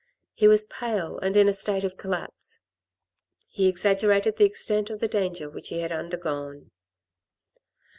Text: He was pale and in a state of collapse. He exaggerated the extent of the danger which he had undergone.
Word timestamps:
He 0.33 0.47
was 0.47 0.63
pale 0.65 1.19
and 1.19 1.37
in 1.37 1.47
a 1.47 1.53
state 1.53 1.83
of 1.83 1.95
collapse. 1.95 2.59
He 3.49 3.67
exaggerated 3.67 4.37
the 4.37 4.45
extent 4.45 4.89
of 4.89 4.99
the 4.99 5.07
danger 5.07 5.47
which 5.47 5.67
he 5.67 5.81
had 5.81 5.91
undergone. 5.91 6.71